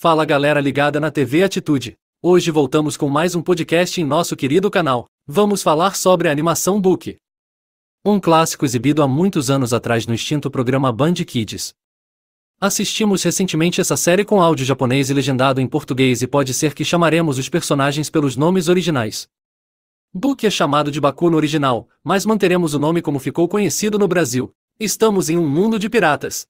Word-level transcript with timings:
Fala 0.00 0.24
galera 0.24 0.60
ligada 0.60 1.00
na 1.00 1.10
TV 1.10 1.42
Atitude. 1.42 1.98
Hoje 2.22 2.52
voltamos 2.52 2.96
com 2.96 3.08
mais 3.08 3.34
um 3.34 3.42
podcast 3.42 4.00
em 4.00 4.04
nosso 4.04 4.36
querido 4.36 4.70
canal. 4.70 5.06
Vamos 5.26 5.60
falar 5.60 5.96
sobre 5.96 6.28
a 6.28 6.30
animação 6.30 6.80
Book. 6.80 7.16
Um 8.04 8.20
clássico 8.20 8.64
exibido 8.64 9.02
há 9.02 9.08
muitos 9.08 9.50
anos 9.50 9.72
atrás 9.72 10.06
no 10.06 10.14
extinto 10.14 10.52
programa 10.52 10.92
Band 10.92 11.14
Kids. 11.14 11.74
Assistimos 12.60 13.24
recentemente 13.24 13.80
essa 13.80 13.96
série 13.96 14.24
com 14.24 14.40
áudio 14.40 14.64
japonês 14.64 15.10
e 15.10 15.14
legendado 15.14 15.60
em 15.60 15.66
português 15.66 16.22
e 16.22 16.28
pode 16.28 16.54
ser 16.54 16.74
que 16.74 16.84
chamaremos 16.84 17.36
os 17.36 17.48
personagens 17.48 18.08
pelos 18.08 18.36
nomes 18.36 18.68
originais. 18.68 19.26
Book 20.14 20.46
é 20.46 20.50
chamado 20.50 20.92
de 20.92 21.00
Baku 21.00 21.28
no 21.28 21.36
original, 21.36 21.88
mas 22.04 22.24
manteremos 22.24 22.72
o 22.72 22.78
nome 22.78 23.02
como 23.02 23.18
ficou 23.18 23.48
conhecido 23.48 23.98
no 23.98 24.06
Brasil. 24.06 24.54
Estamos 24.78 25.28
em 25.28 25.36
um 25.36 25.48
mundo 25.48 25.76
de 25.76 25.90
piratas. 25.90 26.46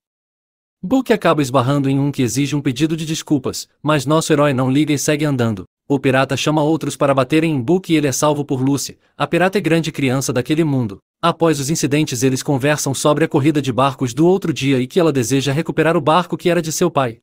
Book 0.81 1.13
acaba 1.13 1.43
esbarrando 1.43 1.91
em 1.91 1.99
um 1.99 2.13
que 2.13 2.23
exige 2.23 2.55
um 2.55 2.61
pedido 2.61 2.97
de 2.97 3.05
desculpas, 3.05 3.69
mas 3.83 4.07
nosso 4.07 4.33
herói 4.33 4.53
não 4.53 4.71
liga 4.71 4.93
e 4.93 4.99
segue 4.99 5.25
andando. 5.25 5.65
O 5.89 5.99
pirata 5.99 6.37
chama 6.37 6.63
outros 6.63 6.97
para 6.97 7.13
baterem 7.13 7.53
em 7.53 7.61
Book 7.61 7.93
e 7.93 7.97
ele 7.97 8.07
é 8.07 8.13
salvo 8.13 8.45
por 8.45 8.63
Lucy, 8.63 8.97
a 9.17 9.27
pirata 9.27 9.59
é 9.59 9.61
grande 9.61 9.91
criança 9.91 10.33
daquele 10.33 10.63
mundo. 10.63 11.01
Após 11.21 11.59
os 11.59 11.69
incidentes, 11.69 12.23
eles 12.23 12.45
conversam 12.45 12.95
sobre 12.95 13.25
a 13.25 13.29
corrida 13.29 13.61
de 13.61 13.73
barcos 13.73 14.15
do 14.15 14.25
outro 14.25 14.53
dia 14.53 14.79
e 14.79 14.87
que 14.87 15.01
ela 15.01 15.13
deseja 15.13 15.53
recuperar 15.53 15.97
o 15.97 16.01
barco 16.01 16.37
que 16.37 16.49
era 16.49 16.63
de 16.63 16.71
seu 16.71 16.89
pai. 16.89 17.19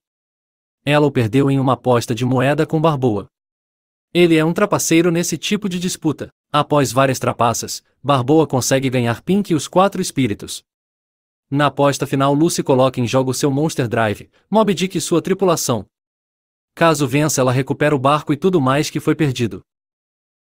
Ela 0.86 1.06
o 1.06 1.12
perdeu 1.12 1.50
em 1.50 1.58
uma 1.58 1.74
aposta 1.74 2.14
de 2.14 2.26
moeda 2.26 2.66
com 2.66 2.82
Barboa. 2.82 3.28
Ele 4.14 4.36
é 4.36 4.44
um 4.44 4.52
trapaceiro 4.52 5.10
nesse 5.12 5.38
tipo 5.38 5.70
de 5.70 5.80
disputa. 5.80 6.28
Após 6.52 6.92
várias 6.92 7.20
trapaças, 7.20 7.82
Barboa 8.04 8.46
consegue 8.46 8.90
ganhar 8.90 9.22
Pink 9.22 9.54
e 9.54 9.56
os 9.56 9.66
quatro 9.66 10.02
espíritos. 10.02 10.62
Na 11.50 11.68
aposta 11.68 12.08
final, 12.08 12.34
Lucy 12.34 12.64
coloca 12.64 13.00
em 13.00 13.08
jogo 13.08 13.34
seu 13.34 13.52
Monster 13.52 13.88
Drive, 13.88 14.30
Mob 14.50 14.74
Dick 14.74 14.98
e 14.98 15.02
sua 15.02 15.22
tripulação. 15.22 15.86
Caso 16.74 17.08
vença, 17.08 17.40
ela 17.40 17.52
recupera 17.52 17.96
o 17.96 18.00
barco 18.00 18.34
e 18.34 18.38
tudo 18.38 18.60
mais 18.60 18.90
que 18.90 19.00
foi 19.00 19.16
perdido. 19.16 19.62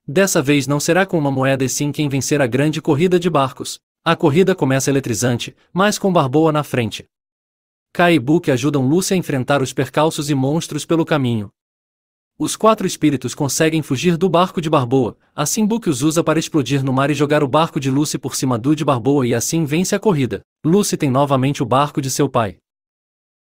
Dessa 0.07 0.41
vez 0.41 0.65
não 0.65 0.79
será 0.79 1.05
com 1.05 1.17
uma 1.17 1.31
moeda 1.31 1.63
e 1.63 1.69
sim 1.69 1.91
quem 1.91 2.09
vencer 2.09 2.41
a 2.41 2.47
grande 2.47 2.81
corrida 2.81 3.19
de 3.19 3.29
barcos. 3.29 3.79
A 4.03 4.15
corrida 4.15 4.55
começa 4.55 4.89
eletrizante, 4.89 5.55
mas 5.71 5.97
com 5.97 6.11
Barboa 6.11 6.51
na 6.51 6.63
frente. 6.63 7.05
Kai 7.93 8.15
e 8.15 8.19
Book 8.19 8.49
ajudam 8.49 8.87
Lucy 8.87 9.13
a 9.13 9.17
enfrentar 9.17 9.61
os 9.61 9.71
percalços 9.71 10.29
e 10.29 10.35
monstros 10.35 10.85
pelo 10.85 11.05
caminho. 11.05 11.49
Os 12.37 12.55
quatro 12.55 12.87
espíritos 12.87 13.35
conseguem 13.35 13.81
fugir 13.81 14.17
do 14.17 14.27
barco 14.27 14.59
de 14.59 14.69
Barboa, 14.69 15.15
assim 15.35 15.65
Book 15.65 15.87
os 15.89 16.01
usa 16.01 16.23
para 16.23 16.39
explodir 16.39 16.83
no 16.83 16.91
mar 16.91 17.11
e 17.11 17.13
jogar 17.13 17.43
o 17.43 17.47
barco 17.47 17.79
de 17.79 17.91
Lucy 17.91 18.17
por 18.17 18.35
cima 18.35 18.57
do 18.57 18.75
de 18.75 18.83
Barboa 18.83 19.27
e 19.27 19.33
assim 19.35 19.63
vence 19.63 19.93
a 19.95 19.99
corrida. 19.99 20.41
Lucy 20.65 20.95
tem 20.95 21.09
novamente 21.09 21.61
o 21.61 21.65
barco 21.65 22.01
de 22.01 22.09
seu 22.09 22.29
pai. 22.29 22.57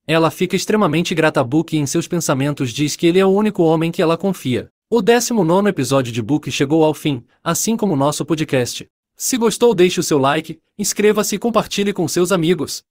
Ela 0.09 0.29
fica 0.29 0.57
extremamente 0.57 1.15
grata 1.15 1.41
a 1.41 1.45
Book 1.45 1.77
e 1.77 1.79
em 1.79 1.87
seus 1.87 2.09
pensamentos 2.09 2.73
diz 2.73 2.97
que 2.97 3.07
ele 3.07 3.21
é 3.21 3.25
o 3.25 3.31
único 3.31 3.63
homem 3.63 3.93
que 3.93 4.03
ela 4.03 4.19
confia. 4.19 4.69
O 4.91 5.01
19 5.01 5.69
episódio 5.69 6.13
de 6.13 6.21
Book 6.21 6.51
chegou 6.51 6.85
ao 6.85 6.93
fim, 6.93 7.25
assim 7.43 7.77
como 7.77 7.93
o 7.93 7.97
nosso 7.97 8.27
podcast. 8.27 8.89
Se 9.17 9.37
gostou, 9.37 9.73
deixe 9.73 10.01
o 10.01 10.03
seu 10.03 10.19
like, 10.19 10.61
inscreva-se 10.77 11.37
e 11.37 11.39
compartilhe 11.39 11.93
com 11.93 12.09
seus 12.09 12.33
amigos. 12.33 12.83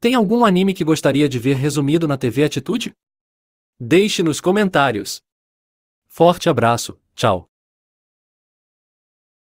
Tem 0.00 0.14
algum 0.14 0.46
anime 0.46 0.72
que 0.72 0.82
gostaria 0.82 1.28
de 1.28 1.38
ver 1.38 1.56
resumido 1.56 2.08
na 2.08 2.16
TV 2.16 2.44
Atitude? 2.44 2.94
Deixe 3.78 4.22
nos 4.22 4.40
comentários. 4.40 5.20
Forte 6.08 6.48
abraço, 6.48 6.98
tchau. 7.14 7.51